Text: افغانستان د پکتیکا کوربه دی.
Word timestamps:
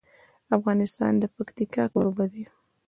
افغانستان 0.57 1.13
د 1.21 1.23
پکتیکا 1.35 1.83
کوربه 1.93 2.25
دی. 2.33 2.43